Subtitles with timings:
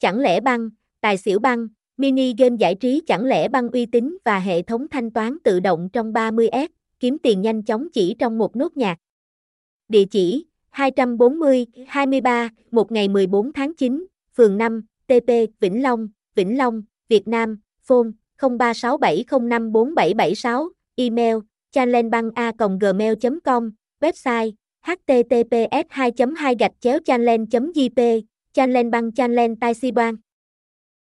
[0.00, 0.70] chẳng lẽ băng,
[1.00, 4.88] tài xỉu băng, mini game giải trí chẳng lẽ băng uy tín và hệ thống
[4.88, 6.68] thanh toán tự động trong 30S,
[7.00, 8.98] kiếm tiền nhanh chóng chỉ trong một nốt nhạc.
[9.88, 15.28] Địa chỉ 240, 23, một ngày 14 tháng 9, phường 5, TP,
[15.60, 18.08] Vĩnh Long, Vĩnh Long, Việt Nam, phone
[18.38, 21.36] 0367054776, email
[21.72, 23.14] chanlenbanga gmail
[23.44, 23.70] com
[24.00, 28.22] website https 2 2 gạch chéo chanlen jp
[28.54, 30.16] chanlen băng chanlen tai si bang.